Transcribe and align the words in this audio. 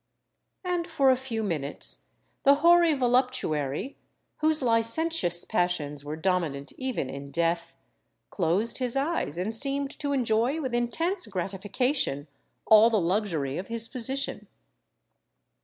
And 0.65 0.87
for 0.87 1.11
a 1.11 1.15
few 1.15 1.43
minutes 1.43 2.07
the 2.41 2.55
hoary 2.55 2.95
voluptuary, 2.95 3.99
whose 4.37 4.63
licentious 4.63 5.45
passions 5.45 6.03
were 6.03 6.15
dominant 6.15 6.73
even 6.75 7.07
in 7.07 7.29
death, 7.29 7.77
closed 8.31 8.79
his 8.79 8.95
eyes 8.95 9.37
and 9.37 9.55
seemed 9.55 9.91
to 9.99 10.11
enjoy 10.11 10.59
with 10.59 10.73
intense 10.73 11.27
gratification 11.27 12.27
all 12.65 12.89
the 12.89 12.99
luxury 12.99 13.59
of 13.59 13.67
his 13.67 13.87
position. 13.87 14.47